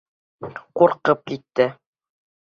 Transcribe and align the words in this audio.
Ҡурҡып 0.79 1.21
китте: 1.31 1.67